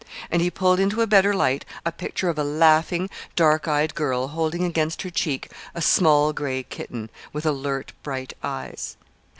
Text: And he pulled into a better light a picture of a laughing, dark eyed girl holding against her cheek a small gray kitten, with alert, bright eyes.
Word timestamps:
And 0.31 0.41
he 0.41 0.49
pulled 0.49 0.79
into 0.79 1.03
a 1.03 1.05
better 1.05 1.31
light 1.31 1.63
a 1.85 1.91
picture 1.91 2.27
of 2.27 2.39
a 2.39 2.43
laughing, 2.43 3.07
dark 3.35 3.67
eyed 3.67 3.93
girl 3.93 4.29
holding 4.29 4.63
against 4.65 5.03
her 5.03 5.11
cheek 5.11 5.51
a 5.75 5.81
small 5.83 6.33
gray 6.33 6.63
kitten, 6.63 7.11
with 7.33 7.45
alert, 7.45 7.93
bright 8.01 8.33
eyes. 8.41 8.97